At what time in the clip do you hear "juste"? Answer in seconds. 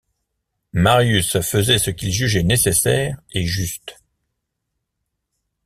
3.45-3.99